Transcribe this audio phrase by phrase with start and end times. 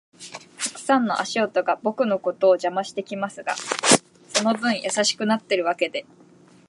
[0.57, 3.55] たくさんの足跡が僕のことを邪魔してきますが、
[4.33, 6.07] その分優しくなってるわけで